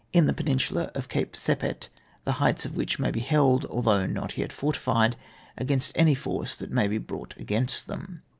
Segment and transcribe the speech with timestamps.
[0.15, 1.87] i>31 peninsula of Cape Cepet,
[2.25, 5.15] the heights of which may be held, although not yet fortified,
[5.59, 8.23] against any force that may be brought against them.